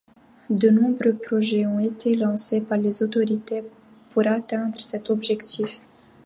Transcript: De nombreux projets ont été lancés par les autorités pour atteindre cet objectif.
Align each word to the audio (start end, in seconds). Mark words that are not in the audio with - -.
De 0.49 0.71
nombreux 0.71 1.13
projets 1.13 1.67
ont 1.67 1.77
été 1.77 2.15
lancés 2.15 2.59
par 2.59 2.79
les 2.79 3.03
autorités 3.03 3.63
pour 4.09 4.25
atteindre 4.25 4.79
cet 4.79 5.11
objectif. 5.11 5.79